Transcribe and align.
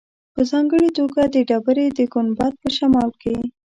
په 0.33 0.41
ځانګړې 0.51 0.89
توګه 0.97 1.21
د 1.33 1.35
ډبرې 1.49 1.85
د 1.97 1.99
ګنبد 2.13 2.53
په 2.61 2.69
شمال 2.77 3.09
کې. 3.21 3.35